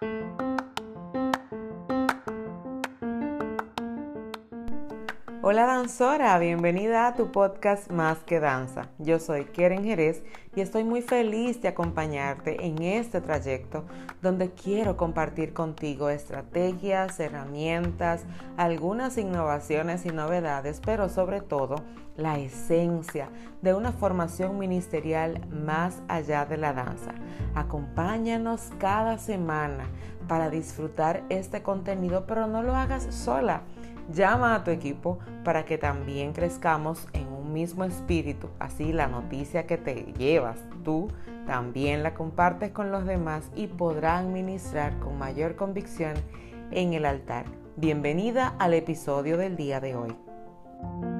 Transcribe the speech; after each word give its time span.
Thank 0.00 0.12
you. 0.12 0.39
Hola 5.42 5.64
danzora, 5.64 6.38
bienvenida 6.38 7.06
a 7.06 7.14
tu 7.14 7.32
podcast 7.32 7.90
Más 7.90 8.18
que 8.18 8.40
Danza. 8.40 8.90
Yo 8.98 9.18
soy 9.18 9.46
Keren 9.46 9.84
Jerez 9.84 10.22
y 10.54 10.60
estoy 10.60 10.84
muy 10.84 11.00
feliz 11.00 11.62
de 11.62 11.68
acompañarte 11.68 12.66
en 12.66 12.82
este 12.82 13.22
trayecto 13.22 13.86
donde 14.20 14.50
quiero 14.50 14.98
compartir 14.98 15.54
contigo 15.54 16.10
estrategias, 16.10 17.18
herramientas, 17.18 18.26
algunas 18.58 19.16
innovaciones 19.16 20.04
y 20.04 20.10
novedades, 20.10 20.82
pero 20.84 21.08
sobre 21.08 21.40
todo 21.40 21.76
la 22.18 22.38
esencia 22.38 23.30
de 23.62 23.72
una 23.72 23.92
formación 23.92 24.58
ministerial 24.58 25.40
más 25.48 26.02
allá 26.08 26.44
de 26.44 26.58
la 26.58 26.74
danza. 26.74 27.14
Acompáñanos 27.54 28.72
cada 28.78 29.16
semana 29.16 29.86
para 30.30 30.48
disfrutar 30.48 31.24
este 31.28 31.60
contenido, 31.64 32.24
pero 32.24 32.46
no 32.46 32.62
lo 32.62 32.76
hagas 32.76 33.12
sola 33.12 33.62
Llama 34.12 34.54
a 34.54 34.64
tu 34.64 34.70
equipo 34.70 35.18
para 35.44 35.64
que 35.64 35.76
también 35.76 36.32
crezcamos 36.32 37.06
en 37.12 37.28
un 37.28 37.52
mismo 37.52 37.84
espíritu. 37.84 38.48
Así 38.58 38.92
la 38.92 39.06
noticia 39.06 39.66
que 39.66 39.76
te 39.76 40.12
llevas 40.18 40.58
tú 40.84 41.08
también 41.46 42.02
la 42.02 42.14
compartes 42.14 42.70
con 42.70 42.90
los 42.90 43.06
demás 43.06 43.50
y 43.54 43.68
podrán 43.68 44.32
ministrar 44.32 44.98
con 44.98 45.18
mayor 45.18 45.54
convicción 45.56 46.14
en 46.70 46.92
el 46.92 47.06
altar. 47.06 47.46
Bienvenida 47.76 48.54
al 48.58 48.74
episodio 48.74 49.36
del 49.36 49.56
día 49.56 49.80
de 49.80 49.94
hoy. 49.94 51.19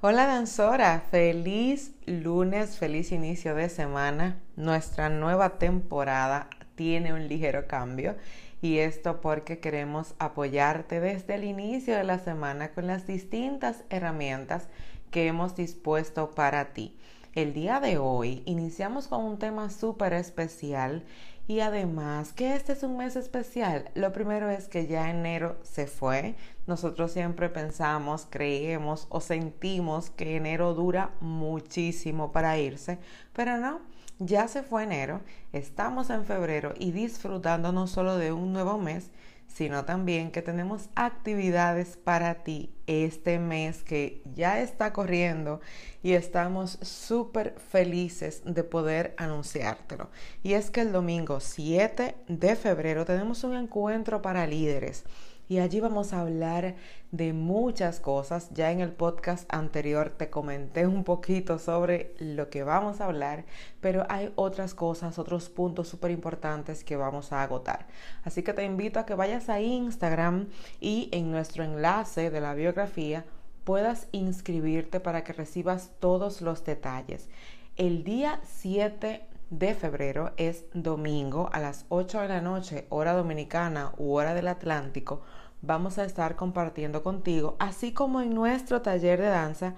Hola 0.00 0.26
danzora, 0.26 1.02
feliz 1.10 1.90
lunes, 2.06 2.78
feliz 2.78 3.10
inicio 3.10 3.56
de 3.56 3.68
semana. 3.68 4.40
Nuestra 4.54 5.08
nueva 5.08 5.58
temporada 5.58 6.48
tiene 6.76 7.12
un 7.12 7.26
ligero 7.26 7.66
cambio 7.66 8.14
y 8.62 8.78
esto 8.78 9.20
porque 9.20 9.58
queremos 9.58 10.14
apoyarte 10.20 11.00
desde 11.00 11.34
el 11.34 11.42
inicio 11.42 11.96
de 11.96 12.04
la 12.04 12.20
semana 12.20 12.68
con 12.70 12.86
las 12.86 13.08
distintas 13.08 13.82
herramientas 13.90 14.68
que 15.10 15.26
hemos 15.26 15.56
dispuesto 15.56 16.30
para 16.30 16.66
ti. 16.66 16.96
El 17.34 17.52
día 17.52 17.80
de 17.80 17.98
hoy 17.98 18.44
iniciamos 18.46 19.08
con 19.08 19.24
un 19.24 19.40
tema 19.40 19.68
súper 19.68 20.12
especial 20.12 21.02
y 21.48 21.60
además 21.60 22.32
que 22.32 22.54
este 22.54 22.74
es 22.74 22.84
un 22.84 22.96
mes 22.96 23.16
especial. 23.16 23.90
Lo 23.94 24.12
primero 24.12 24.48
es 24.50 24.68
que 24.68 24.86
ya 24.86 25.10
enero 25.10 25.56
se 25.62 25.88
fue. 25.88 26.36
Nosotros 26.68 27.10
siempre 27.10 27.48
pensamos, 27.48 28.28
creemos 28.30 29.06
o 29.08 29.20
sentimos 29.20 30.10
que 30.10 30.36
enero 30.36 30.74
dura 30.74 31.10
muchísimo 31.20 32.30
para 32.30 32.58
irse, 32.58 32.98
pero 33.32 33.56
no 33.56 33.80
ya 34.18 34.48
se 34.48 34.62
fue 34.62 34.82
enero, 34.82 35.20
estamos 35.52 36.10
en 36.10 36.24
febrero 36.24 36.74
y 36.76 36.90
disfrutando 36.90 37.70
no 37.70 37.86
solo 37.86 38.16
de 38.16 38.32
un 38.32 38.52
nuevo 38.52 38.76
mes, 38.76 39.10
sino 39.48 39.84
también 39.84 40.30
que 40.30 40.42
tenemos 40.42 40.88
actividades 40.94 41.96
para 41.96 42.44
ti 42.44 42.72
este 42.86 43.38
mes 43.38 43.82
que 43.82 44.22
ya 44.34 44.60
está 44.60 44.92
corriendo 44.92 45.60
y 46.02 46.12
estamos 46.12 46.78
súper 46.82 47.54
felices 47.58 48.42
de 48.44 48.62
poder 48.62 49.14
anunciártelo. 49.16 50.10
Y 50.42 50.52
es 50.52 50.70
que 50.70 50.82
el 50.82 50.92
domingo 50.92 51.40
7 51.40 52.14
de 52.28 52.56
febrero 52.56 53.04
tenemos 53.04 53.42
un 53.42 53.56
encuentro 53.56 54.22
para 54.22 54.46
líderes 54.46 55.04
y 55.48 55.58
allí 55.58 55.80
vamos 55.80 56.12
a 56.12 56.20
hablar 56.20 56.76
de 57.10 57.32
muchas 57.32 58.00
cosas. 58.00 58.50
Ya 58.52 58.70
en 58.70 58.80
el 58.80 58.92
podcast 58.92 59.52
anterior 59.52 60.10
te 60.10 60.28
comenté 60.28 60.86
un 60.86 61.04
poquito 61.04 61.58
sobre 61.58 62.14
lo 62.18 62.50
que 62.50 62.62
vamos 62.62 63.00
a 63.00 63.06
hablar, 63.06 63.46
pero 63.80 64.06
hay 64.10 64.30
otras 64.36 64.74
cosas, 64.74 65.18
otros 65.18 65.48
puntos 65.48 65.88
súper 65.88 66.10
importantes 66.10 66.84
que 66.84 66.96
vamos 66.96 67.32
a 67.32 67.42
agotar. 67.42 67.86
Así 68.24 68.42
que 68.42 68.52
te 68.52 68.64
invito 68.64 69.00
a 69.00 69.06
que 69.06 69.14
vayas 69.14 69.48
a 69.48 69.60
Instagram 69.60 70.48
y 70.80 71.08
en 71.12 71.30
nuestro 71.30 71.64
enlace 71.64 72.30
de 72.30 72.40
la 72.40 72.54
biografía 72.54 73.24
puedas 73.64 74.08
inscribirte 74.12 75.00
para 75.00 75.24
que 75.24 75.32
recibas 75.32 75.90
todos 75.98 76.42
los 76.42 76.64
detalles. 76.64 77.28
El 77.76 78.04
día 78.04 78.40
7 78.44 79.26
de 79.50 79.74
febrero 79.74 80.32
es 80.36 80.64
domingo 80.74 81.48
a 81.52 81.60
las 81.60 81.86
8 81.88 82.20
de 82.20 82.28
la 82.28 82.40
noche, 82.40 82.86
hora 82.90 83.14
dominicana 83.14 83.92
u 83.96 84.14
hora 84.14 84.34
del 84.34 84.48
Atlántico 84.48 85.22
vamos 85.62 85.98
a 85.98 86.04
estar 86.04 86.36
compartiendo 86.36 87.02
contigo, 87.02 87.56
así 87.58 87.92
como 87.92 88.20
en 88.20 88.34
nuestro 88.34 88.82
taller 88.82 89.20
de 89.20 89.28
danza, 89.28 89.74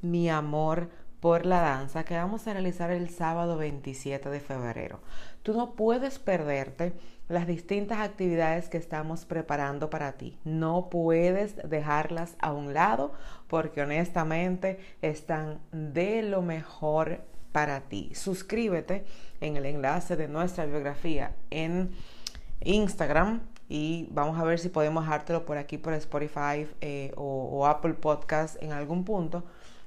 mi 0.00 0.28
amor 0.28 0.90
por 1.20 1.46
la 1.46 1.60
danza 1.60 2.04
que 2.04 2.16
vamos 2.16 2.48
a 2.48 2.52
realizar 2.52 2.90
el 2.90 3.08
sábado 3.08 3.56
27 3.56 4.28
de 4.28 4.40
febrero. 4.40 4.98
Tú 5.44 5.54
no 5.54 5.74
puedes 5.74 6.18
perderte 6.18 6.94
las 7.28 7.46
distintas 7.46 8.00
actividades 8.00 8.68
que 8.68 8.76
estamos 8.76 9.24
preparando 9.24 9.88
para 9.88 10.14
ti. 10.14 10.36
No 10.42 10.90
puedes 10.90 11.56
dejarlas 11.68 12.34
a 12.40 12.52
un 12.52 12.74
lado 12.74 13.12
porque 13.46 13.82
honestamente 13.82 14.80
están 15.00 15.60
de 15.70 16.22
lo 16.22 16.42
mejor 16.42 17.20
para 17.52 17.82
ti. 17.82 18.10
Suscríbete 18.14 19.04
en 19.40 19.56
el 19.56 19.66
enlace 19.66 20.16
de 20.16 20.26
nuestra 20.26 20.66
biografía 20.66 21.36
en 21.50 21.92
Instagram 22.64 23.42
y 23.74 24.06
vamos 24.10 24.38
a 24.38 24.44
ver 24.44 24.58
si 24.58 24.68
podemos 24.68 25.02
dejártelo 25.02 25.46
por 25.46 25.56
aquí 25.56 25.78
por 25.78 25.94
Spotify 25.94 26.68
eh, 26.82 27.10
o, 27.16 27.66
Apple 27.66 27.94
Podcast 27.94 28.62
en 28.62 28.70
algún 28.70 29.02
punto 29.02 29.44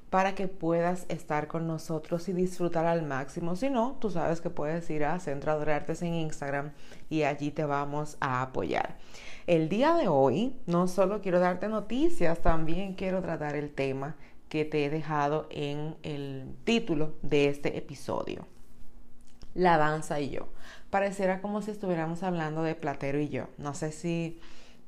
para 0.10 0.34
que 0.34 0.48
puedas 0.48 1.06
estar 1.08 1.48
con 1.48 1.68
nosotros 1.68 2.28
y 2.28 2.34
disfrutar 2.34 2.88
al 2.88 3.04
máximo. 3.04 3.56
Si 3.56 3.70
no, 3.70 3.96
tú 4.02 4.10
sabes 4.10 4.42
que 4.42 4.50
puedes 4.50 4.90
ir 4.90 5.06
a 5.06 5.20
Centro 5.20 5.52
Adorartes 5.52 6.02
en 6.02 6.16
Instagram 6.16 6.72
y 7.12 7.24
allí 7.24 7.52
te 7.52 7.64
vamos 7.64 8.18
a 8.22 8.42
apoyar. 8.42 8.98
El 9.46 9.70
día 9.70 9.94
de 9.94 10.08
hoy 10.08 10.58
no 10.66 10.88
solo 10.88 11.22
quiero 11.22 11.40
darte 11.40 11.68
noticias, 11.68 12.40
también 12.40 12.96
quiero 12.96 13.22
tratar 13.22 13.56
el 13.56 13.70
tema 13.70 14.16
que 14.50 14.66
te 14.66 14.86
he 14.86 14.90
dejado 14.90 15.46
en 15.52 15.96
el 16.02 16.56
título 16.64 17.14
de 17.22 17.50
este 17.50 17.78
episodio. 17.78 18.48
La 19.54 19.78
danza 19.78 20.20
y 20.20 20.32
yo 20.32 20.48
pareciera 20.96 21.42
como 21.42 21.62
si 21.62 21.72
estuviéramos 21.72 22.24
hablando 22.24 22.64
de 22.64 22.74
Platero 22.74 23.20
y 23.20 23.28
yo. 23.28 23.50
No 23.58 23.74
sé 23.74 23.92
si 23.92 24.40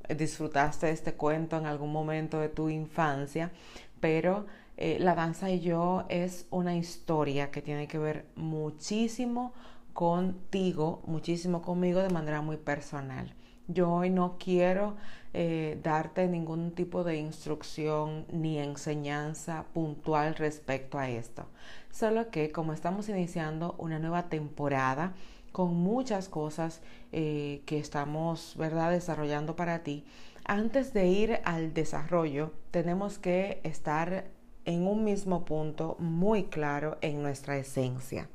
disfrutaste 0.07 0.89
este 0.89 1.15
cuento 1.15 1.57
en 1.57 1.65
algún 1.65 1.91
momento 1.91 2.39
de 2.39 2.47
tu 2.47 2.69
infancia, 2.69 3.51
pero 3.99 4.45
eh, 4.77 4.99
La 5.01 5.15
danza 5.15 5.49
y 5.49 5.59
yo 5.59 6.05
es 6.07 6.45
una 6.49 6.77
historia 6.77 7.51
que 7.51 7.61
tiene 7.61 7.89
que 7.89 7.97
ver 7.97 8.25
muchísimo 8.37 9.51
contigo, 9.91 11.01
muchísimo 11.07 11.61
conmigo 11.61 12.01
de 12.01 12.09
manera 12.09 12.41
muy 12.41 12.55
personal. 12.55 13.33
Yo 13.67 13.91
hoy 13.91 14.09
no 14.09 14.37
quiero 14.39 14.95
eh, 15.33 15.77
darte 15.83 16.25
ningún 16.29 16.71
tipo 16.71 17.03
de 17.03 17.17
instrucción 17.17 18.25
ni 18.31 18.59
enseñanza 18.59 19.65
puntual 19.73 20.35
respecto 20.35 20.99
a 20.99 21.09
esto. 21.09 21.47
Solo 21.91 22.29
que 22.29 22.53
como 22.53 22.71
estamos 22.71 23.09
iniciando 23.09 23.75
una 23.77 23.99
nueva 23.99 24.29
temporada, 24.29 25.13
con 25.57 25.73
muchas 25.73 26.29
cosas 26.29 26.81
eh, 27.11 27.63
que 27.65 27.79
estamos 27.79 28.53
¿verdad? 28.59 28.91
desarrollando 28.91 29.55
para 29.55 29.79
ti. 29.79 30.05
Antes 30.45 30.93
de 30.93 31.07
ir 31.07 31.39
al 31.45 31.73
desarrollo, 31.73 32.53
tenemos 32.69 33.17
que 33.17 33.59
estar 33.63 34.25
en 34.65 34.87
un 34.87 35.03
mismo 35.03 35.45
punto 35.45 35.95
muy 35.97 36.43
claro 36.43 36.99
en 37.01 37.23
nuestra 37.23 37.57
esencia. 37.57 38.29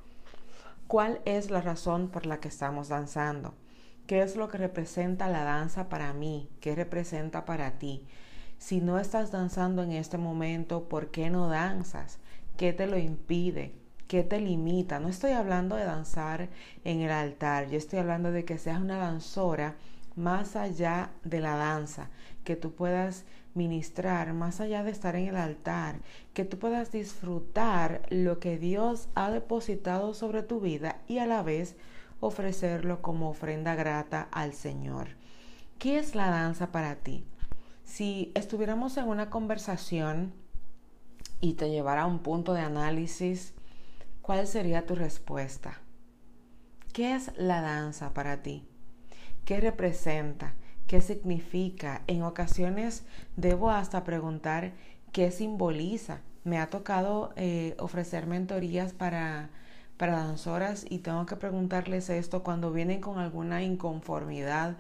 ¿Cuál 0.89 1.21
es 1.25 1.53
la 1.53 1.61
razón 1.61 2.09
por 2.09 2.27
la 2.27 2.41
que 2.41 2.49
estamos 2.49 2.89
danzando? 2.89 3.55
¿Qué 4.09 4.21
es 4.23 4.35
lo 4.35 4.49
que 4.49 4.59
representa 4.59 5.29
la 5.29 5.45
danza 5.45 5.89
para 5.89 6.13
mí? 6.13 6.51
¿Qué 6.59 6.75
representa 6.75 7.45
para 7.45 7.79
ti? 7.79 8.05
Si 8.59 8.81
no 8.81 8.99
estás 8.99 9.31
danzando 9.31 9.85
en 9.85 9.93
este 9.93 10.19
momento, 10.19 10.89
¿por 10.89 11.13
qué 11.13 11.31
no 11.31 11.47
danzas? 11.49 12.19
¿Qué 12.57 12.73
te 12.73 12.89
lo 12.89 12.99
impide? 12.99 13.81
¿Qué 14.09 14.23
te 14.23 14.41
limita? 14.41 15.01
No 15.01 15.09
estoy 15.09 15.33
hablando 15.33 15.77
de 15.77 15.85
danzar 15.85 16.51
en 16.85 17.01
el 17.01 17.11
altar, 17.11 17.69
yo 17.71 17.79
estoy 17.79 17.99
hablando 17.99 18.31
de 18.31 18.45
que 18.45 18.59
seas 18.59 18.81
una 18.81 18.99
danzora 18.99 19.77
más 20.17 20.57
allá 20.57 21.11
de 21.25 21.41
la 21.41 21.57
danza, 21.57 22.11
que 22.45 22.57
tú 22.57 22.73
puedas 22.73 23.25
ministrar 23.55 24.33
más 24.33 24.61
allá 24.61 24.83
de 24.83 24.91
estar 24.91 25.17
en 25.17 25.29
el 25.29 25.37
altar, 25.37 26.01
que 26.35 26.45
tú 26.45 26.59
puedas 26.59 26.93
disfrutar 26.93 28.03
lo 28.11 28.39
que 28.39 28.59
Dios 28.59 29.09
ha 29.15 29.31
depositado 29.31 30.15
sobre 30.15 30.43
tu 30.43 30.61
vida 30.61 31.01
y 31.07 31.19
a 31.19 31.27
la 31.27 31.43
vez 31.43 31.77
ofrecerlo 32.21 33.03
como 33.03 33.31
ofrenda 33.31 33.75
grata 33.75 34.29
al 34.31 34.53
Señor. 34.55 35.09
¿Qué 35.79 35.99
es 35.99 36.15
la 36.15 36.31
danza 36.31 36.71
para 36.71 36.97
ti? 36.97 37.25
Si 37.85 38.31
estuviéramos 38.35 38.97
en 38.97 39.09
una 39.09 39.29
conversación 39.29 40.33
y 41.41 41.55
te 41.55 41.71
llevara 41.71 42.03
a 42.03 42.07
un 42.07 42.21
punto 42.21 42.55
de 42.55 42.61
análisis, 42.61 43.55
¿cuál 44.23 44.47
sería 44.47 44.87
tu 44.87 44.95
respuesta? 44.95 45.81
¿Qué 46.93 47.15
es 47.15 47.33
la 47.37 47.61
danza 47.61 48.15
para 48.15 48.43
ti? 48.43 48.67
¿Qué 49.45 49.61
representa? 49.61 50.55
¿Qué 50.87 51.01
significa? 51.01 52.03
En 52.07 52.23
ocasiones 52.23 53.05
debo 53.37 53.71
hasta 53.71 54.05
preguntar 54.05 54.73
qué 55.11 55.31
simboliza. 55.31 56.21
Me 56.45 56.59
ha 56.59 56.71
tocado 56.71 57.33
eh, 57.37 57.75
ofrecer 57.79 58.27
mentorías 58.27 58.93
para, 58.93 59.51
para 59.97 60.17
danzoras 60.17 60.87
y 60.89 60.99
tengo 60.99 61.27
que 61.27 61.37
preguntarles 61.37 62.09
esto 62.09 62.43
cuando 62.45 62.73
vienen 62.73 63.01
con 63.01 63.19
alguna 63.19 63.63
inconformidad 63.63 64.77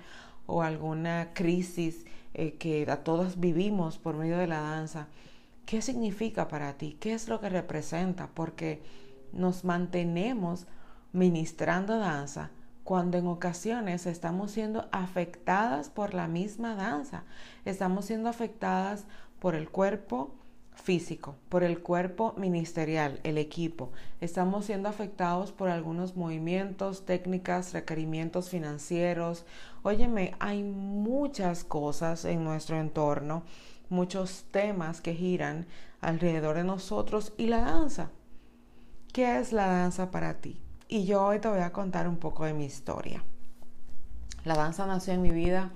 o 0.46 0.62
alguna 0.62 1.30
crisis 1.34 2.04
eh, 2.34 2.54
que 2.54 2.88
a 2.90 3.02
todos 3.02 3.40
vivimos 3.40 3.98
por 3.98 4.16
medio 4.16 4.38
de 4.38 4.46
la 4.46 4.60
danza. 4.60 5.08
¿Qué 5.66 5.82
significa 5.82 6.48
para 6.48 6.74
ti? 6.74 6.96
¿Qué 7.00 7.14
es 7.14 7.28
lo 7.28 7.40
que 7.40 7.48
representa? 7.48 8.28
Porque 8.34 8.82
nos 9.32 9.64
mantenemos 9.64 10.66
ministrando 11.12 11.98
danza 11.98 12.50
cuando 12.84 13.16
en 13.18 13.26
ocasiones 13.26 14.06
estamos 14.06 14.50
siendo 14.50 14.88
afectadas 14.90 15.88
por 15.88 16.14
la 16.14 16.26
misma 16.26 16.74
danza, 16.74 17.24
estamos 17.64 18.06
siendo 18.06 18.28
afectadas 18.28 19.04
por 19.38 19.54
el 19.54 19.68
cuerpo 19.68 20.34
físico, 20.74 21.36
por 21.48 21.62
el 21.62 21.80
cuerpo 21.80 22.34
ministerial, 22.36 23.20
el 23.22 23.38
equipo. 23.38 23.92
Estamos 24.20 24.66
siendo 24.66 24.88
afectados 24.88 25.52
por 25.52 25.68
algunos 25.68 26.16
movimientos, 26.16 27.04
técnicas, 27.04 27.72
requerimientos 27.72 28.48
financieros. 28.48 29.44
Óyeme, 29.82 30.34
hay 30.40 30.62
muchas 30.62 31.62
cosas 31.62 32.24
en 32.24 32.42
nuestro 32.42 32.80
entorno, 32.80 33.44
muchos 33.90 34.44
temas 34.50 35.00
que 35.00 35.14
giran 35.14 35.66
alrededor 36.00 36.56
de 36.56 36.64
nosotros 36.64 37.32
y 37.36 37.46
la 37.46 37.60
danza. 37.60 38.10
¿Qué 39.12 39.38
es 39.38 39.52
la 39.52 39.66
danza 39.66 40.10
para 40.10 40.40
ti? 40.40 40.58
Y 40.88 41.04
yo 41.04 41.22
hoy 41.22 41.38
te 41.38 41.46
voy 41.46 41.60
a 41.60 41.70
contar 41.70 42.08
un 42.08 42.16
poco 42.16 42.46
de 42.46 42.54
mi 42.54 42.64
historia. 42.64 43.22
La 44.46 44.54
danza 44.54 44.86
nació 44.86 45.12
en 45.12 45.20
mi 45.20 45.30
vida 45.30 45.70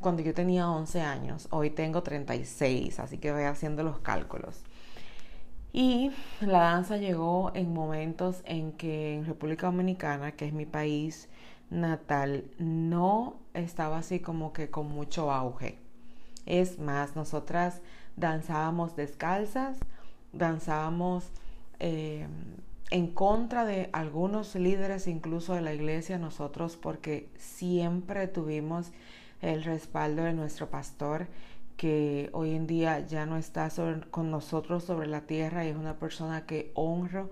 cuando 0.00 0.20
yo 0.20 0.34
tenía 0.34 0.68
11 0.68 1.00
años. 1.00 1.46
Hoy 1.52 1.70
tengo 1.70 2.02
36, 2.02 2.98
así 2.98 3.18
que 3.18 3.30
voy 3.30 3.44
haciendo 3.44 3.84
los 3.84 4.00
cálculos. 4.00 4.64
Y 5.72 6.10
la 6.40 6.58
danza 6.58 6.96
llegó 6.96 7.52
en 7.54 7.72
momentos 7.72 8.42
en 8.46 8.72
que 8.72 9.14
en 9.14 9.26
República 9.26 9.66
Dominicana, 9.66 10.32
que 10.32 10.46
es 10.46 10.52
mi 10.52 10.66
país 10.66 11.28
natal, 11.70 12.50
no 12.58 13.36
estaba 13.54 13.98
así 13.98 14.18
como 14.18 14.52
que 14.52 14.70
con 14.70 14.88
mucho 14.88 15.30
auge. 15.30 15.78
Es 16.46 16.80
más, 16.80 17.14
nosotras 17.14 17.80
danzábamos 18.16 18.96
descalzas, 18.96 19.78
danzábamos 20.32 21.30
eh, 21.78 22.26
en 22.92 23.06
contra 23.06 23.64
de 23.64 23.88
algunos 23.94 24.54
líderes 24.54 25.08
incluso 25.08 25.54
de 25.54 25.62
la 25.62 25.72
iglesia 25.72 26.18
nosotros 26.18 26.76
porque 26.76 27.30
siempre 27.38 28.28
tuvimos 28.28 28.92
el 29.40 29.64
respaldo 29.64 30.24
de 30.24 30.34
nuestro 30.34 30.68
pastor 30.68 31.26
que 31.78 32.28
hoy 32.34 32.50
en 32.50 32.66
día 32.66 33.00
ya 33.00 33.24
no 33.24 33.38
está 33.38 33.70
con 34.10 34.30
nosotros 34.30 34.84
sobre 34.84 35.06
la 35.06 35.22
tierra 35.22 35.64
y 35.64 35.70
es 35.70 35.76
una 35.76 35.98
persona 35.98 36.44
que 36.44 36.70
honro 36.74 37.30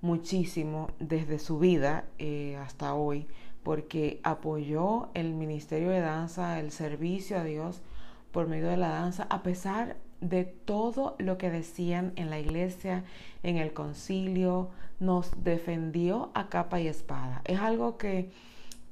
muchísimo 0.00 0.88
desde 1.00 1.40
su 1.40 1.58
vida 1.58 2.04
eh, 2.18 2.56
hasta 2.64 2.94
hoy 2.94 3.26
porque 3.64 4.20
apoyó 4.22 5.08
el 5.14 5.34
ministerio 5.34 5.90
de 5.90 6.02
danza, 6.02 6.60
el 6.60 6.70
servicio 6.70 7.36
a 7.36 7.42
Dios 7.42 7.82
por 8.30 8.46
medio 8.46 8.68
de 8.68 8.76
la 8.76 8.90
danza, 8.90 9.26
a 9.28 9.42
pesar 9.42 9.96
de 10.24 10.44
todo 10.44 11.16
lo 11.18 11.38
que 11.38 11.50
decían 11.50 12.12
en 12.16 12.30
la 12.30 12.38
iglesia, 12.38 13.04
en 13.42 13.58
el 13.58 13.72
concilio, 13.72 14.70
nos 15.00 15.44
defendió 15.44 16.30
a 16.34 16.48
capa 16.48 16.80
y 16.80 16.88
espada. 16.88 17.42
Es 17.44 17.60
algo 17.60 17.98
que 17.98 18.30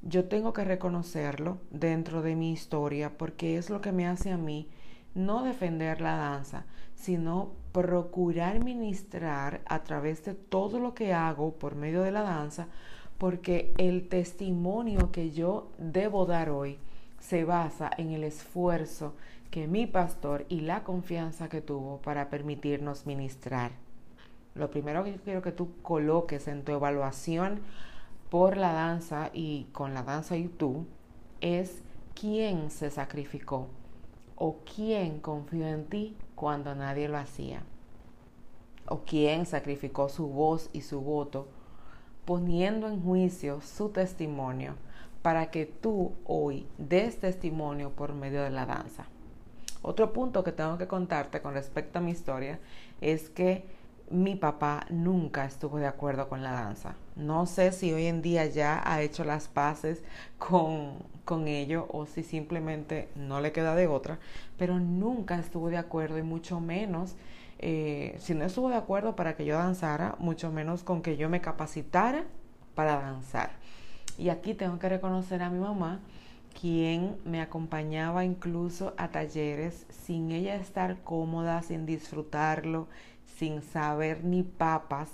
yo 0.03 0.25
tengo 0.25 0.53
que 0.53 0.63
reconocerlo 0.63 1.57
dentro 1.71 2.21
de 2.21 2.35
mi 2.35 2.51
historia 2.51 3.17
porque 3.17 3.57
es 3.57 3.69
lo 3.69 3.81
que 3.81 3.91
me 3.91 4.05
hace 4.05 4.31
a 4.31 4.37
mí 4.37 4.67
no 5.15 5.43
defender 5.43 6.01
la 6.01 6.15
danza, 6.15 6.65
sino 6.95 7.51
procurar 7.71 8.63
ministrar 8.63 9.61
a 9.65 9.83
través 9.83 10.23
de 10.25 10.33
todo 10.33 10.79
lo 10.79 10.93
que 10.93 11.13
hago 11.13 11.53
por 11.53 11.75
medio 11.75 12.01
de 12.01 12.11
la 12.11 12.21
danza, 12.21 12.67
porque 13.17 13.73
el 13.77 14.07
testimonio 14.09 15.11
que 15.11 15.31
yo 15.31 15.71
debo 15.77 16.25
dar 16.25 16.49
hoy 16.49 16.77
se 17.19 17.43
basa 17.45 17.89
en 17.97 18.11
el 18.11 18.23
esfuerzo 18.23 19.13
que 19.53 19.67
mi 19.67 19.85
pastor 19.85 20.47
y 20.49 20.61
la 20.61 20.83
confianza 20.83 21.47
que 21.47 21.61
tuvo 21.61 21.99
para 21.99 22.31
permitirnos 22.31 23.05
ministrar. 23.05 23.69
Lo 24.55 24.71
primero 24.71 25.03
que 25.03 25.13
quiero 25.17 25.43
que 25.43 25.51
tú 25.51 25.79
coloques 25.83 26.47
en 26.47 26.63
tu 26.63 26.71
evaluación 26.71 27.59
por 28.31 28.57
la 28.57 28.73
danza 28.73 29.29
y 29.31 29.65
con 29.65 29.93
la 29.93 30.01
danza 30.01 30.37
y 30.37 30.47
tú 30.47 30.87
es 31.39 31.83
quién 32.19 32.71
se 32.71 32.89
sacrificó 32.89 33.67
o 34.37 34.55
quién 34.75 35.19
confió 35.19 35.67
en 35.67 35.85
ti 35.85 36.17
cuando 36.33 36.73
nadie 36.73 37.07
lo 37.07 37.19
hacía 37.19 37.61
o 38.87 39.01
quién 39.05 39.45
sacrificó 39.45 40.09
su 40.09 40.29
voz 40.29 40.71
y 40.73 40.81
su 40.81 40.99
voto 40.99 41.47
poniendo 42.25 42.87
en 42.87 43.03
juicio 43.03 43.61
su 43.61 43.89
testimonio 43.89 44.73
para 45.21 45.51
que 45.51 45.67
tú 45.67 46.13
hoy 46.25 46.65
des 46.79 47.19
testimonio 47.19 47.91
por 47.91 48.15
medio 48.15 48.41
de 48.41 48.49
la 48.49 48.65
danza. 48.65 49.12
Otro 49.83 50.13
punto 50.13 50.43
que 50.43 50.53
tengo 50.53 50.77
que 50.77 50.87
contarte 50.87 51.41
con 51.41 51.53
respecto 51.53 51.99
a 51.99 52.01
mi 52.01 52.11
historia 52.11 52.59
es 53.01 53.29
que 53.29 53.65
mi 54.09 54.35
papá 54.35 54.85
nunca 54.89 55.43
estuvo 55.43 55.77
de 55.77 55.87
acuerdo 55.87 56.29
con 56.29 56.41
la 56.41 56.51
danza. 56.51 56.95
No 57.15 57.45
sé 57.45 57.71
si 57.71 57.91
hoy 57.91 58.05
en 58.05 58.21
día 58.21 58.45
ya 58.45 58.81
ha 58.85 59.01
hecho 59.01 59.23
las 59.25 59.47
paces 59.49 60.03
con, 60.37 60.93
con 61.25 61.47
ello 61.47 61.87
o 61.89 62.05
si 62.05 62.23
simplemente 62.23 63.09
no 63.15 63.41
le 63.41 63.51
queda 63.51 63.75
de 63.75 63.87
otra, 63.87 64.19
pero 64.57 64.79
nunca 64.79 65.37
estuvo 65.37 65.69
de 65.69 65.77
acuerdo 65.77 66.17
y 66.17 66.23
mucho 66.23 66.61
menos, 66.61 67.15
eh, 67.59 68.15
si 68.19 68.33
no 68.35 68.45
estuvo 68.45 68.69
de 68.69 68.75
acuerdo 68.77 69.15
para 69.17 69.35
que 69.35 69.45
yo 69.45 69.57
danzara, 69.57 70.15
mucho 70.19 70.51
menos 70.51 70.83
con 70.83 71.01
que 71.01 71.17
yo 71.17 71.29
me 71.29 71.41
capacitara 71.41 72.23
para 72.75 73.01
danzar. 73.01 73.51
Y 74.17 74.29
aquí 74.29 74.53
tengo 74.53 74.79
que 74.79 74.89
reconocer 74.89 75.41
a 75.41 75.49
mi 75.49 75.59
mamá 75.59 75.99
quien 76.59 77.17
me 77.25 77.41
acompañaba 77.41 78.25
incluso 78.25 78.93
a 78.97 79.09
talleres 79.09 79.85
sin 79.89 80.31
ella 80.31 80.55
estar 80.55 81.01
cómoda, 81.03 81.61
sin 81.61 81.85
disfrutarlo, 81.85 82.87
sin 83.37 83.61
saber 83.61 84.23
ni 84.23 84.43
papas 84.43 85.09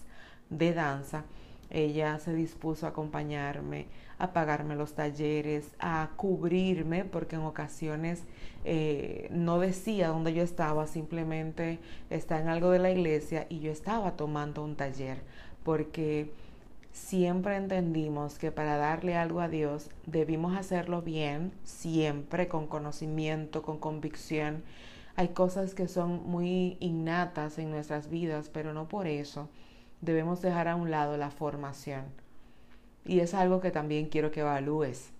de 0.49 0.73
danza. 0.73 1.25
Ella 1.69 2.17
se 2.19 2.33
dispuso 2.33 2.85
a 2.85 2.89
acompañarme, 2.89 3.87
a 4.17 4.33
pagarme 4.33 4.75
los 4.75 4.93
talleres, 4.93 5.75
a 5.79 6.09
cubrirme, 6.15 7.05
porque 7.05 7.35
en 7.35 7.43
ocasiones 7.43 8.23
eh, 8.65 9.27
no 9.31 9.59
decía 9.59 10.09
dónde 10.09 10.33
yo 10.33 10.41
estaba, 10.43 10.87
simplemente 10.87 11.79
está 12.09 12.39
en 12.41 12.49
algo 12.49 12.71
de 12.71 12.79
la 12.79 12.91
iglesia 12.91 13.45
y 13.49 13.59
yo 13.59 13.71
estaba 13.71 14.17
tomando 14.17 14.63
un 14.63 14.75
taller, 14.75 15.21
porque 15.63 16.31
siempre 16.91 17.55
entendimos 17.55 18.37
que 18.37 18.51
para 18.51 18.77
darle 18.77 19.15
algo 19.15 19.41
a 19.41 19.49
Dios 19.49 19.89
debimos 20.05 20.57
hacerlo 20.57 21.01
bien, 21.01 21.51
siempre 21.63 22.47
con 22.47 22.67
conocimiento, 22.67 23.61
con 23.61 23.79
convicción. 23.79 24.63
Hay 25.15 25.29
cosas 25.29 25.73
que 25.73 25.87
son 25.87 26.27
muy 26.29 26.77
innatas 26.79 27.57
en 27.57 27.71
nuestras 27.71 28.09
vidas, 28.09 28.49
pero 28.49 28.73
no 28.73 28.87
por 28.87 29.07
eso 29.07 29.49
debemos 30.01 30.41
dejar 30.41 30.67
a 30.67 30.75
un 30.75 30.91
lado 30.91 31.17
la 31.17 31.31
formación. 31.31 32.05
Y 33.05 33.19
es 33.19 33.33
algo 33.33 33.59
que 33.59 33.71
también 33.71 34.07
quiero 34.07 34.31
que 34.31 34.41
evalúes. 34.41 35.11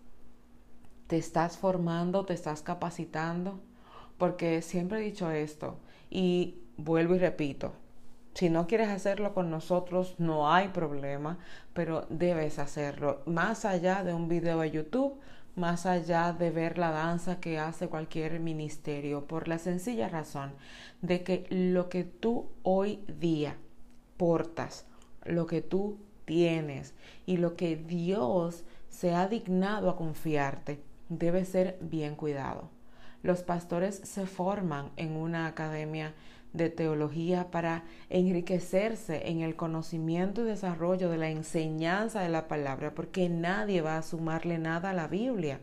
¿Te 1.07 1.17
estás 1.17 1.57
formando? 1.57 2.25
¿Te 2.25 2.33
estás 2.33 2.61
capacitando? 2.61 3.59
Porque 4.17 4.61
siempre 4.61 4.99
he 4.99 5.03
dicho 5.03 5.31
esto 5.31 5.77
y 6.09 6.59
vuelvo 6.77 7.15
y 7.15 7.19
repito, 7.19 7.73
si 8.33 8.49
no 8.49 8.67
quieres 8.67 8.89
hacerlo 8.89 9.33
con 9.33 9.49
nosotros, 9.49 10.15
no 10.17 10.51
hay 10.51 10.69
problema, 10.69 11.39
pero 11.73 12.05
debes 12.09 12.59
hacerlo. 12.59 13.21
Más 13.25 13.65
allá 13.65 14.03
de 14.03 14.13
un 14.13 14.27
video 14.27 14.59
de 14.59 14.71
YouTube, 14.71 15.19
más 15.55 15.85
allá 15.85 16.33
de 16.33 16.51
ver 16.51 16.77
la 16.77 16.91
danza 16.91 17.39
que 17.39 17.59
hace 17.59 17.87
cualquier 17.87 18.39
ministerio, 18.39 19.25
por 19.25 19.47
la 19.47 19.57
sencilla 19.57 20.07
razón 20.07 20.53
de 21.01 21.23
que 21.23 21.47
lo 21.49 21.89
que 21.89 22.03
tú 22.03 22.49
hoy 22.63 23.03
día 23.07 23.57
portas, 24.17 24.85
lo 25.25 25.45
que 25.45 25.61
tú 25.61 25.97
tienes 26.25 26.93
y 27.25 27.37
lo 27.37 27.55
que 27.55 27.75
Dios 27.75 28.63
se 28.89 29.13
ha 29.13 29.27
dignado 29.27 29.89
a 29.89 29.95
confiarte, 29.95 30.81
debe 31.09 31.45
ser 31.45 31.77
bien 31.81 32.15
cuidado. 32.15 32.69
Los 33.21 33.43
pastores 33.43 33.95
se 33.95 34.25
forman 34.25 34.91
en 34.95 35.17
una 35.17 35.47
academia 35.47 36.13
de 36.53 36.69
teología 36.69 37.51
para 37.51 37.83
enriquecerse 38.09 39.29
en 39.29 39.41
el 39.41 39.55
conocimiento 39.55 40.41
y 40.41 40.45
desarrollo 40.45 41.09
de 41.09 41.17
la 41.17 41.29
enseñanza 41.29 42.21
de 42.21 42.29
la 42.29 42.47
palabra, 42.47 42.93
porque 42.95 43.29
nadie 43.29 43.81
va 43.81 43.97
a 43.97 44.03
sumarle 44.03 44.57
nada 44.57 44.89
a 44.89 44.93
la 44.93 45.07
Biblia 45.07 45.59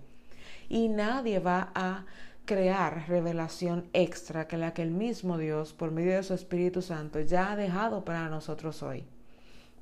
y 0.69 0.89
nadie 0.89 1.39
va 1.39 1.71
a 1.75 2.05
crear 2.45 3.09
revelación 3.09 3.89
extra 3.93 4.47
que 4.47 4.57
la 4.57 4.73
que 4.73 4.83
el 4.83 4.93
mismo 4.93 5.37
Dios, 5.37 5.73
por 5.73 5.91
medio 5.91 6.15
de 6.15 6.23
su 6.23 6.35
Espíritu 6.35 6.81
Santo, 6.81 7.21
ya 7.21 7.53
ha 7.53 7.57
dejado 7.57 8.05
para 8.05 8.29
nosotros 8.29 8.83
hoy. 8.83 9.05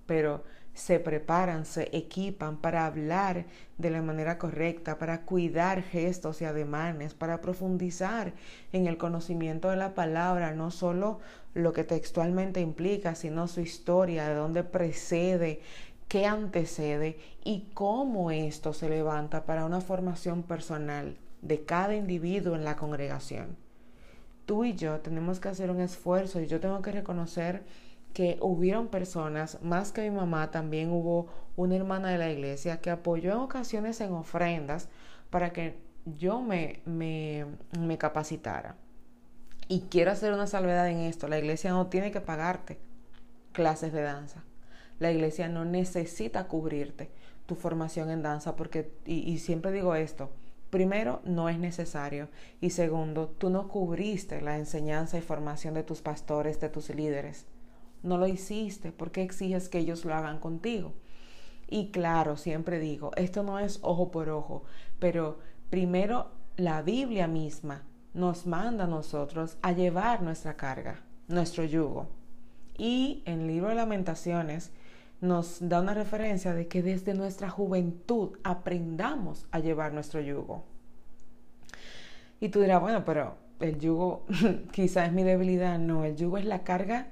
Pero 0.07 0.45
se 0.75 0.99
preparan, 0.99 1.65
se 1.65 1.89
equipan 1.97 2.57
para 2.57 2.85
hablar 2.85 3.47
de 3.79 3.91
la 3.91 4.03
manera 4.03 4.39
correcta, 4.39 4.99
para 4.99 5.23
cuidar 5.23 5.83
gestos 5.83 6.43
y 6.43 6.45
ademanes, 6.45 7.15
para 7.15 7.41
profundizar 7.41 8.33
en 8.73 8.87
el 8.87 8.99
conocimiento 8.99 9.71
de 9.71 9.77
la 9.77 9.95
palabra, 9.95 10.53
no 10.53 10.73
solo 10.73 11.21
lo 11.55 11.73
que 11.73 11.85
textualmente 11.85 12.61
implica, 12.61 13.15
sino 13.15 13.47
su 13.47 13.61
historia, 13.61 14.29
de 14.29 14.35
dónde 14.35 14.65
precede, 14.65 15.61
qué 16.09 16.27
antecede 16.27 17.19
y 17.45 17.71
cómo 17.73 18.33
esto 18.33 18.73
se 18.73 18.89
levanta 18.89 19.47
para 19.47 19.65
una 19.65 19.81
formación 19.81 20.43
personal 20.43 21.17
de 21.41 21.65
cada 21.65 21.95
individuo 21.95 22.57
en 22.57 22.65
la 22.65 22.77
congregación. 22.77 23.57
Tú 24.45 24.65
y 24.65 24.75
yo 24.75 25.01
tenemos 25.01 25.41
que 25.41 25.49
hacer 25.49 25.71
un 25.71 25.81
esfuerzo 25.81 26.41
y 26.41 26.47
yo 26.47 26.61
tengo 26.61 26.83
que 26.83 26.93
reconocer 26.93 27.63
que 28.15 28.39
hubieron 28.41 28.89
personas, 28.89 29.59
más 29.61 29.91
que 29.93 30.09
mi 30.09 30.17
mamá, 30.17 30.53
también 30.53 30.91
hubo 30.93 31.27
una 31.57 31.75
hermana 31.75 32.11
de 32.11 32.19
la 32.19 32.31
iglesia 32.31 32.81
que 32.81 32.91
apoyó 32.91 33.33
en 33.33 33.39
ocasiones 33.39 34.01
en 34.01 34.13
ofrendas 34.13 34.89
para 35.31 35.53
que 35.53 35.77
yo 36.07 36.41
me, 36.41 36.81
me, 36.87 37.45
me 37.79 37.99
capacitara. 37.99 38.77
Y 39.67 39.83
quiero 39.91 40.13
hacer 40.13 40.33
una 40.33 40.47
salvedad 40.47 40.89
en 40.89 41.01
esto, 41.01 41.27
la 41.27 41.39
iglesia 41.39 41.71
no 41.73 41.89
tiene 41.89 42.13
que 42.13 42.21
pagarte 42.21 42.79
clases 43.53 43.93
de 43.93 44.03
danza. 44.03 44.45
La 45.01 45.11
iglesia 45.11 45.49
no 45.49 45.65
necesita 45.65 46.47
cubrirte 46.47 47.11
tu 47.47 47.57
formación 47.57 48.11
en 48.11 48.23
danza 48.23 48.55
porque, 48.55 48.93
y, 49.07 49.29
y 49.29 49.39
siempre 49.39 49.73
digo 49.73 49.97
esto, 49.97 50.31
primero, 50.71 51.21
no 51.25 51.49
es 51.49 51.59
necesario. 51.59 52.29
Y 52.61 52.71
segundo, 52.71 53.29
tú 53.29 53.51
no 53.51 53.67
cubriste 53.67 54.41
la 54.41 54.57
enseñanza 54.57 55.19
y 55.19 55.21
formación 55.21 55.75
de 55.75 55.83
tus 55.83 56.01
pastores, 56.01 56.61
de 56.61 56.69
tus 56.69 56.91
líderes 56.91 57.47
no 58.05 58.19
lo 58.19 58.27
hiciste, 58.27 58.93
¿por 58.93 59.11
qué 59.11 59.23
exiges 59.23 59.69
que 59.69 59.79
ellos 59.79 60.05
lo 60.05 60.15
hagan 60.15 60.39
contigo? 60.39 60.93
Y 61.69 61.91
claro, 61.91 62.37
siempre 62.37 62.79
digo, 62.79 63.11
esto 63.17 63.43
no 63.43 63.59
es 63.59 63.81
ojo 63.83 64.11
por 64.11 64.29
ojo, 64.29 64.65
pero 64.99 65.39
primero 65.71 66.29
la 66.57 66.83
Biblia 66.83 67.27
misma 67.27 67.83
nos 68.13 68.47
manda 68.47 68.85
a 68.85 68.89
nosotros 68.89 69.57
a 69.63 69.73
llevar 69.73 70.23
nuestra 70.23 70.55
carga, 70.55 71.03
nuestro 71.27 71.65
yugo. 71.65 72.09
Y 72.77 73.23
en 73.25 73.41
el 73.41 73.47
libro 73.49 73.71
de 73.71 73.75
lamentaciones 73.75 74.71
nos 75.21 75.57
da 75.61 75.81
una 75.81 75.95
referencia 75.95 76.53
de 76.53 76.69
que 76.69 76.83
desde 76.83 77.15
nuestra 77.15 77.49
juventud 77.49 78.37
aprendamos 78.45 79.47
a 79.51 79.61
llevar 79.61 79.95
nuestro 79.95 80.21
yugo. 80.21 80.65
Y 82.39 82.51
tú 82.51 82.61
dirás, 82.61 82.83
bueno, 82.83 83.05
pero 83.07 83.37
el 83.61 83.79
yugo 83.79 84.27
quizá 84.73 85.07
es 85.07 85.13
mi 85.13 85.23
debilidad. 85.23 85.79
No, 85.79 86.05
el 86.05 86.17
yugo 86.17 86.37
es 86.37 86.45
la 86.45 86.63
carga 86.63 87.09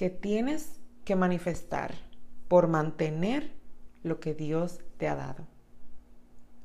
que 0.00 0.08
tienes 0.08 0.80
que 1.04 1.14
manifestar 1.14 1.92
por 2.48 2.68
mantener 2.68 3.52
lo 4.02 4.18
que 4.18 4.32
Dios 4.32 4.80
te 4.96 5.06
ha 5.06 5.14
dado. 5.14 5.46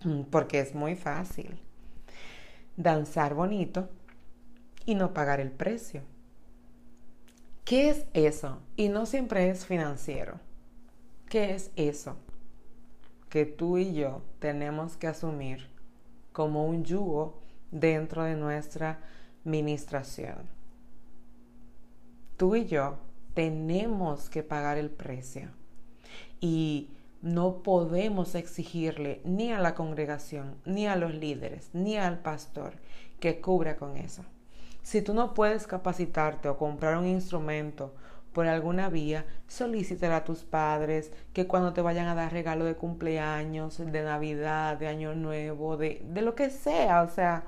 Mm, 0.05 0.21
porque 0.31 0.61
es 0.61 0.73
muy 0.73 0.95
fácil 0.95 1.59
danzar 2.77 3.33
bonito 3.33 3.89
y 4.85 4.95
no 4.95 5.13
pagar 5.13 5.41
el 5.41 5.51
precio. 5.51 6.01
¿Qué 7.65 7.89
es 7.89 8.05
eso? 8.13 8.61
Y 8.77 8.87
no 8.87 9.05
siempre 9.05 9.49
es 9.49 9.65
financiero. 9.65 10.39
¿Qué 11.27 11.55
es 11.55 11.71
eso? 11.75 12.15
Que 13.27 13.45
tú 13.45 13.77
y 13.77 13.93
yo 13.93 14.21
tenemos 14.39 14.95
que 14.95 15.07
asumir 15.07 15.67
como 16.31 16.65
un 16.65 16.85
yugo 16.85 17.41
dentro 17.69 18.23
de 18.23 18.37
nuestra 18.37 19.01
ministración. 19.43 20.47
Tú 22.37 22.55
y 22.55 22.65
yo 22.67 22.99
tenemos 23.35 24.29
que 24.29 24.41
pagar 24.41 24.79
el 24.79 24.89
precio. 24.89 25.49
Y 26.41 26.89
no 27.21 27.63
podemos 27.63 28.33
exigirle 28.33 29.21
ni 29.23 29.51
a 29.51 29.59
la 29.59 29.75
congregación, 29.75 30.55
ni 30.65 30.87
a 30.87 30.95
los 30.95 31.13
líderes, 31.13 31.69
ni 31.73 31.97
al 31.97 32.19
pastor 32.19 32.73
que 33.19 33.41
cubra 33.41 33.75
con 33.75 33.97
eso. 33.97 34.23
Si 34.81 35.01
tú 35.01 35.13
no 35.13 35.33
puedes 35.33 35.67
capacitarte 35.67 36.47
o 36.47 36.57
comprar 36.57 36.97
un 36.97 37.07
instrumento 37.07 37.95
por 38.33 38.47
alguna 38.47 38.89
vía, 38.89 39.25
solicítale 39.47 40.13
a 40.13 40.23
tus 40.23 40.43
padres 40.43 41.11
que 41.33 41.47
cuando 41.47 41.73
te 41.73 41.81
vayan 41.81 42.07
a 42.07 42.15
dar 42.15 42.31
regalo 42.31 42.65
de 42.65 42.75
cumpleaños, 42.75 43.77
de 43.77 44.03
Navidad, 44.03 44.77
de 44.77 44.87
Año 44.87 45.15
Nuevo, 45.15 45.77
de, 45.77 46.05
de 46.07 46.21
lo 46.21 46.35
que 46.35 46.49
sea, 46.49 47.01
o 47.01 47.09
sea, 47.09 47.45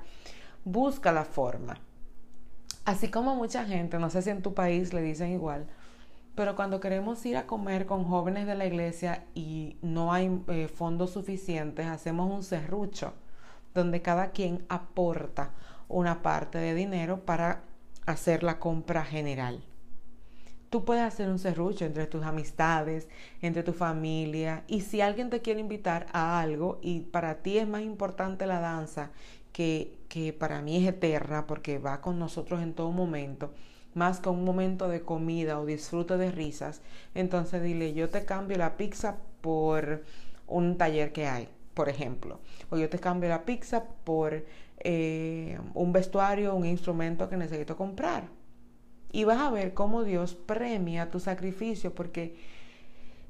busca 0.64 1.12
la 1.12 1.24
forma. 1.24 1.78
Así 2.84 3.08
como 3.08 3.36
mucha 3.36 3.66
gente, 3.66 3.98
no 3.98 4.08
sé 4.10 4.22
si 4.22 4.30
en 4.30 4.42
tu 4.42 4.54
país 4.54 4.92
le 4.94 5.02
dicen 5.02 5.30
igual, 5.30 5.68
pero 6.38 6.54
cuando 6.54 6.78
queremos 6.78 7.26
ir 7.26 7.36
a 7.36 7.48
comer 7.48 7.84
con 7.84 8.04
jóvenes 8.04 8.46
de 8.46 8.54
la 8.54 8.64
iglesia 8.64 9.24
y 9.34 9.76
no 9.82 10.12
hay 10.12 10.40
eh, 10.46 10.68
fondos 10.68 11.10
suficientes, 11.10 11.84
hacemos 11.86 12.30
un 12.30 12.44
serrucho 12.44 13.12
donde 13.74 14.02
cada 14.02 14.30
quien 14.30 14.64
aporta 14.68 15.50
una 15.88 16.22
parte 16.22 16.58
de 16.58 16.76
dinero 16.76 17.24
para 17.24 17.62
hacer 18.06 18.44
la 18.44 18.60
compra 18.60 19.04
general. 19.04 19.64
Tú 20.70 20.84
puedes 20.84 21.02
hacer 21.02 21.28
un 21.28 21.40
serrucho 21.40 21.84
entre 21.84 22.06
tus 22.06 22.22
amistades, 22.22 23.08
entre 23.42 23.64
tu 23.64 23.72
familia, 23.72 24.62
y 24.68 24.82
si 24.82 25.00
alguien 25.00 25.30
te 25.30 25.42
quiere 25.42 25.58
invitar 25.58 26.06
a 26.12 26.38
algo 26.38 26.78
y 26.82 27.00
para 27.00 27.42
ti 27.42 27.58
es 27.58 27.66
más 27.66 27.82
importante 27.82 28.46
la 28.46 28.60
danza 28.60 29.10
que, 29.50 29.98
que 30.08 30.32
para 30.32 30.62
mí 30.62 30.76
es 30.76 30.88
eterna 30.88 31.48
porque 31.48 31.80
va 31.80 32.00
con 32.00 32.16
nosotros 32.20 32.62
en 32.62 32.74
todo 32.74 32.92
momento, 32.92 33.52
más 33.94 34.20
que 34.20 34.28
un 34.28 34.44
momento 34.44 34.88
de 34.88 35.02
comida 35.02 35.58
o 35.58 35.66
disfrute 35.66 36.16
de 36.16 36.30
risas, 36.30 36.82
entonces 37.14 37.62
dile, 37.62 37.94
yo 37.94 38.10
te 38.10 38.24
cambio 38.24 38.58
la 38.58 38.76
pizza 38.76 39.16
por 39.40 40.04
un 40.46 40.78
taller 40.78 41.12
que 41.12 41.26
hay, 41.26 41.48
por 41.74 41.88
ejemplo, 41.88 42.40
o 42.70 42.76
yo 42.76 42.88
te 42.88 42.98
cambio 42.98 43.28
la 43.28 43.44
pizza 43.44 43.84
por 44.04 44.44
eh, 44.80 45.58
un 45.74 45.92
vestuario, 45.92 46.54
un 46.54 46.66
instrumento 46.66 47.28
que 47.28 47.36
necesito 47.36 47.76
comprar. 47.76 48.28
Y 49.10 49.24
vas 49.24 49.38
a 49.38 49.50
ver 49.50 49.74
cómo 49.74 50.04
Dios 50.04 50.34
premia 50.34 51.10
tu 51.10 51.18
sacrificio, 51.18 51.94
porque 51.94 52.36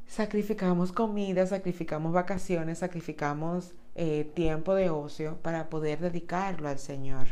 sacrificamos 0.06 0.92
comida, 0.92 1.46
sacrificamos 1.46 2.12
vacaciones, 2.12 2.78
sacrificamos 2.78 3.74
eh, 3.94 4.30
tiempo 4.34 4.74
de 4.74 4.90
ocio 4.90 5.38
para 5.42 5.68
poder 5.68 6.00
dedicarlo 6.00 6.68
al 6.68 6.78
Señor. 6.78 7.28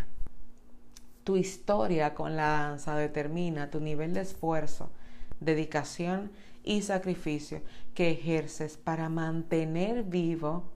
Tu 1.27 1.37
historia 1.37 2.15
con 2.15 2.37
la 2.37 2.47
danza 2.51 2.95
determina 2.95 3.69
tu 3.69 3.81
nivel 3.81 4.15
de 4.15 4.21
esfuerzo, 4.21 4.93
dedicación 5.41 6.31
y 6.63 6.83
sacrificio 6.83 7.63
que 7.95 8.13
ejerces 8.13 8.77
para 8.77 9.09
mantener 9.09 10.05
vivo 10.05 10.71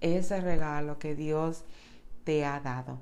ese 0.00 0.40
regalo 0.40 0.98
que 0.98 1.14
Dios 1.14 1.66
te 2.24 2.46
ha 2.46 2.60
dado. 2.60 2.98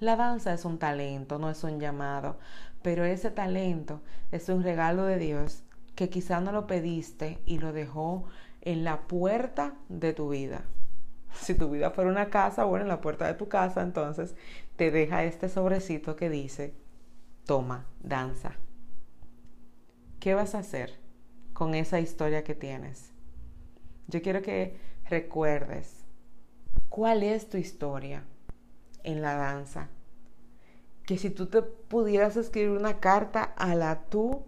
La 0.00 0.16
danza 0.16 0.52
es 0.52 0.66
un 0.66 0.78
talento, 0.78 1.38
no 1.38 1.48
es 1.48 1.64
un 1.64 1.80
llamado, 1.80 2.38
pero 2.82 3.06
ese 3.06 3.30
talento 3.30 4.02
es 4.30 4.50
un 4.50 4.62
regalo 4.62 5.04
de 5.04 5.16
Dios 5.16 5.62
que 5.94 6.10
quizá 6.10 6.42
no 6.42 6.52
lo 6.52 6.66
pediste 6.66 7.38
y 7.46 7.56
lo 7.58 7.72
dejó 7.72 8.24
en 8.60 8.84
la 8.84 9.00
puerta 9.06 9.76
de 9.88 10.12
tu 10.12 10.28
vida. 10.28 10.66
Si 11.32 11.54
tu 11.54 11.70
vida 11.70 11.90
fuera 11.90 12.10
una 12.10 12.30
casa, 12.30 12.64
bueno, 12.64 12.84
en 12.84 12.88
la 12.88 13.00
puerta 13.00 13.26
de 13.26 13.34
tu 13.34 13.48
casa, 13.48 13.82
entonces 13.82 14.34
te 14.76 14.90
deja 14.90 15.24
este 15.24 15.48
sobrecito 15.48 16.16
que 16.16 16.30
dice, 16.30 16.74
toma, 17.44 17.86
danza. 18.00 18.54
¿Qué 20.20 20.34
vas 20.34 20.54
a 20.54 20.58
hacer 20.58 20.98
con 21.52 21.74
esa 21.74 22.00
historia 22.00 22.44
que 22.44 22.54
tienes? 22.54 23.12
Yo 24.08 24.22
quiero 24.22 24.42
que 24.42 24.78
recuerdes 25.08 26.04
cuál 26.88 27.22
es 27.22 27.48
tu 27.48 27.56
historia 27.58 28.24
en 29.04 29.22
la 29.22 29.34
danza. 29.34 29.88
Que 31.06 31.18
si 31.18 31.30
tú 31.30 31.46
te 31.46 31.62
pudieras 31.62 32.36
escribir 32.36 32.70
una 32.70 33.00
carta 33.00 33.42
a 33.42 33.74
la 33.74 34.04
tú 34.08 34.44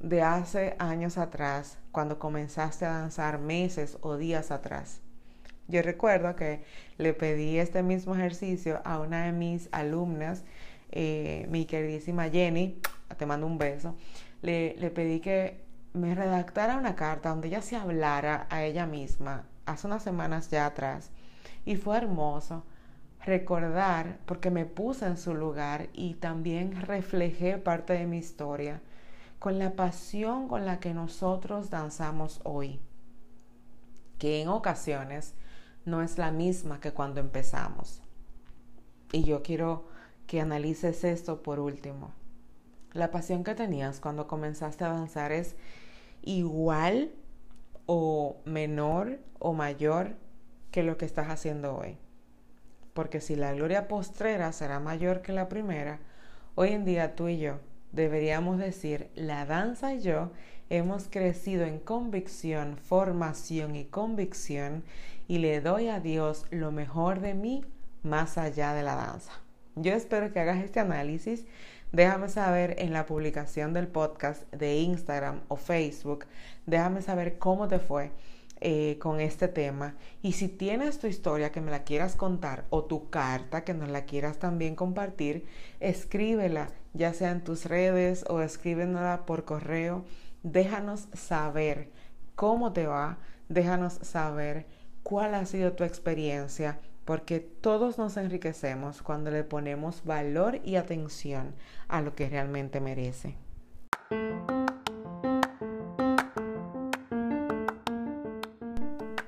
de 0.00 0.22
hace 0.22 0.74
años 0.78 1.18
atrás, 1.18 1.78
cuando 1.92 2.18
comenzaste 2.18 2.84
a 2.84 2.98
danzar 2.98 3.38
meses 3.38 3.98
o 4.00 4.16
días 4.16 4.50
atrás, 4.50 5.01
yo 5.72 5.82
recuerdo 5.82 6.36
que 6.36 6.62
le 6.98 7.14
pedí 7.14 7.58
este 7.58 7.82
mismo 7.82 8.14
ejercicio 8.14 8.80
a 8.84 9.00
una 9.00 9.24
de 9.24 9.32
mis 9.32 9.68
alumnas, 9.72 10.44
eh, 10.92 11.46
mi 11.50 11.64
queridísima 11.64 12.28
Jenny, 12.28 12.78
te 13.16 13.26
mando 13.26 13.46
un 13.46 13.58
beso, 13.58 13.96
le, 14.42 14.76
le 14.78 14.90
pedí 14.90 15.20
que 15.20 15.60
me 15.92 16.14
redactara 16.14 16.76
una 16.76 16.94
carta 16.94 17.30
donde 17.30 17.48
ella 17.48 17.62
se 17.62 17.76
hablara 17.76 18.46
a 18.50 18.64
ella 18.64 18.86
misma 18.86 19.46
hace 19.66 19.86
unas 19.86 20.02
semanas 20.02 20.50
ya 20.50 20.66
atrás. 20.66 21.10
Y 21.64 21.76
fue 21.76 21.96
hermoso 21.96 22.64
recordar 23.24 24.18
porque 24.26 24.50
me 24.50 24.66
puse 24.66 25.06
en 25.06 25.16
su 25.16 25.34
lugar 25.34 25.88
y 25.92 26.14
también 26.14 26.80
reflejé 26.82 27.58
parte 27.58 27.92
de 27.92 28.06
mi 28.06 28.18
historia 28.18 28.80
con 29.38 29.58
la 29.58 29.72
pasión 29.72 30.48
con 30.48 30.66
la 30.66 30.78
que 30.80 30.94
nosotros 30.94 31.70
danzamos 31.70 32.40
hoy, 32.44 32.80
que 34.18 34.40
en 34.40 34.48
ocasiones 34.48 35.34
no 35.84 36.02
es 36.02 36.18
la 36.18 36.30
misma 36.30 36.80
que 36.80 36.92
cuando 36.92 37.20
empezamos. 37.20 38.02
Y 39.12 39.24
yo 39.24 39.42
quiero 39.42 39.84
que 40.26 40.40
analices 40.40 41.04
esto 41.04 41.42
por 41.42 41.60
último. 41.60 42.12
La 42.92 43.10
pasión 43.10 43.44
que 43.44 43.54
tenías 43.54 44.00
cuando 44.00 44.26
comenzaste 44.26 44.84
a 44.84 44.90
avanzar 44.90 45.32
es 45.32 45.56
igual 46.22 47.12
o 47.86 48.36
menor 48.44 49.18
o 49.38 49.52
mayor 49.52 50.16
que 50.70 50.82
lo 50.82 50.96
que 50.96 51.04
estás 51.04 51.28
haciendo 51.28 51.76
hoy. 51.76 51.98
Porque 52.94 53.20
si 53.20 53.36
la 53.36 53.52
gloria 53.52 53.88
postrera 53.88 54.52
será 54.52 54.80
mayor 54.80 55.22
que 55.22 55.32
la 55.32 55.48
primera, 55.48 56.00
hoy 56.54 56.70
en 56.70 56.84
día 56.84 57.14
tú 57.14 57.28
y 57.28 57.38
yo 57.38 57.58
deberíamos 57.92 58.58
decir, 58.58 59.10
la 59.14 59.44
danza 59.44 59.94
y 59.94 60.00
yo 60.00 60.32
hemos 60.70 61.08
crecido 61.08 61.64
en 61.64 61.78
convicción, 61.78 62.78
formación 62.78 63.76
y 63.76 63.84
convicción 63.84 64.82
y 65.28 65.38
le 65.38 65.60
doy 65.60 65.88
a 65.88 66.00
Dios 66.00 66.46
lo 66.50 66.72
mejor 66.72 67.20
de 67.20 67.34
mí 67.34 67.64
más 68.02 68.38
allá 68.38 68.74
de 68.74 68.82
la 68.82 68.94
danza. 68.94 69.32
Yo 69.74 69.92
espero 69.94 70.32
que 70.32 70.40
hagas 70.40 70.62
este 70.62 70.80
análisis. 70.80 71.46
Déjame 71.92 72.28
saber 72.28 72.74
en 72.78 72.92
la 72.92 73.06
publicación 73.06 73.72
del 73.72 73.86
podcast 73.86 74.50
de 74.52 74.76
Instagram 74.78 75.40
o 75.48 75.56
Facebook. 75.56 76.26
Déjame 76.66 77.02
saber 77.02 77.38
cómo 77.38 77.68
te 77.68 77.78
fue 77.78 78.12
eh, 78.60 78.96
con 78.98 79.20
este 79.20 79.48
tema. 79.48 79.96
Y 80.22 80.32
si 80.32 80.48
tienes 80.48 80.98
tu 80.98 81.06
historia 81.06 81.52
que 81.52 81.60
me 81.60 81.70
la 81.70 81.84
quieras 81.84 82.16
contar 82.16 82.64
o 82.70 82.84
tu 82.84 83.10
carta 83.10 83.64
que 83.64 83.74
nos 83.74 83.90
la 83.90 84.04
quieras 84.04 84.38
también 84.38 84.74
compartir, 84.76 85.46
escríbela, 85.80 86.68
ya 86.94 87.12
sea 87.12 87.30
en 87.30 87.42
tus 87.42 87.64
redes 87.66 88.24
o 88.28 88.40
escríbela 88.40 89.24
por 89.26 89.44
correo. 89.44 90.04
Déjanos 90.42 91.08
saber 91.12 91.90
cómo 92.34 92.72
te 92.72 92.86
va. 92.86 93.18
Déjanos 93.48 93.94
saber 93.94 94.66
cuál 95.02 95.34
ha 95.34 95.44
sido 95.46 95.72
tu 95.72 95.84
experiencia 95.84 96.78
porque 97.04 97.40
todos 97.40 97.98
nos 97.98 98.16
enriquecemos 98.16 99.02
cuando 99.02 99.30
le 99.30 99.44
ponemos 99.44 100.04
valor 100.04 100.60
y 100.64 100.76
atención 100.76 101.54
a 101.88 102.00
lo 102.00 102.14
que 102.14 102.28
realmente 102.28 102.80
merece. 102.80 103.36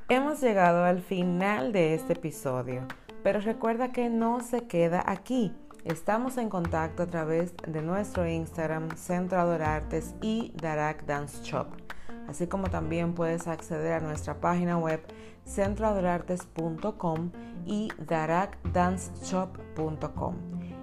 Hemos 0.08 0.40
llegado 0.40 0.84
al 0.84 1.00
final 1.00 1.72
de 1.72 1.94
este 1.94 2.12
episodio, 2.12 2.86
pero 3.22 3.40
recuerda 3.40 3.90
que 3.90 4.08
no 4.08 4.40
se 4.40 4.66
queda 4.66 5.02
aquí. 5.06 5.52
Estamos 5.84 6.38
en 6.38 6.48
contacto 6.48 7.02
a 7.02 7.06
través 7.06 7.54
de 7.66 7.82
nuestro 7.82 8.26
Instagram, 8.26 8.96
Centro 8.96 9.40
Adorartes 9.40 10.14
y 10.22 10.52
Darak 10.54 11.04
Dance 11.04 11.42
Shop 11.42 11.66
así 12.28 12.46
como 12.46 12.68
también 12.68 13.14
puedes 13.14 13.46
acceder 13.46 13.94
a 13.94 14.00
nuestra 14.00 14.40
página 14.40 14.78
web 14.78 15.00
centroadorartes.com 15.46 17.30
y 17.66 17.88
darakdanceshop.com. 18.06 20.34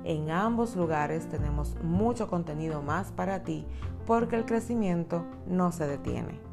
En 0.03 0.31
ambos 0.31 0.75
lugares 0.75 1.29
tenemos 1.29 1.77
mucho 1.83 2.27
contenido 2.27 2.81
más 2.81 3.11
para 3.11 3.43
ti 3.43 3.67
porque 4.07 4.35
el 4.35 4.45
crecimiento 4.45 5.23
no 5.45 5.71
se 5.71 5.85
detiene. 5.87 6.50